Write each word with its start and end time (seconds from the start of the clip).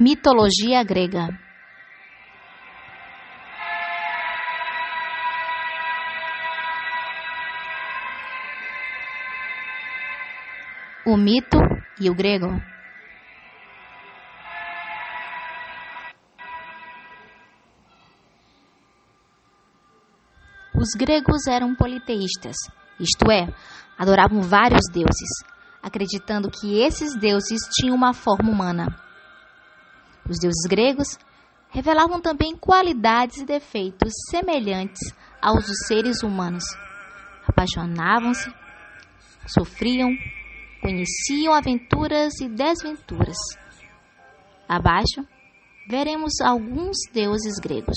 Mitologia 0.00 0.84
grega. 0.84 1.26
O 11.04 11.16
mito 11.16 11.58
e 12.00 12.08
o 12.08 12.14
grego. 12.14 12.46
Os 20.76 20.90
gregos 20.96 21.48
eram 21.48 21.74
politeístas, 21.74 22.54
isto 23.00 23.32
é, 23.32 23.52
adoravam 23.98 24.42
vários 24.42 24.82
deuses, 24.92 25.42
acreditando 25.82 26.48
que 26.48 26.80
esses 26.80 27.18
deuses 27.18 27.58
tinham 27.74 27.96
uma 27.96 28.14
forma 28.14 28.48
humana. 28.48 29.07
Os 30.28 30.38
deuses 30.38 30.66
gregos 30.68 31.18
revelavam 31.70 32.20
também 32.20 32.56
qualidades 32.56 33.38
e 33.38 33.46
defeitos 33.46 34.12
semelhantes 34.30 35.00
aos 35.40 35.66
dos 35.66 35.86
seres 35.86 36.22
humanos. 36.22 36.64
Apaixonavam-se, 37.46 38.52
sofriam, 39.46 40.10
conheciam 40.82 41.54
aventuras 41.54 42.34
e 42.40 42.48
desventuras. 42.48 43.36
Abaixo, 44.68 45.26
veremos 45.88 46.40
alguns 46.42 46.96
deuses 47.12 47.58
gregos. 47.58 47.96